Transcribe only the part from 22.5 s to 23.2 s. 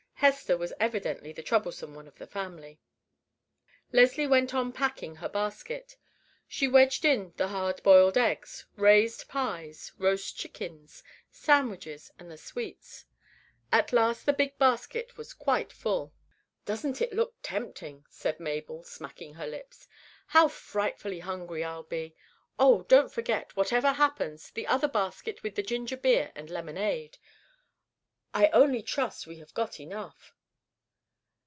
Oh, don't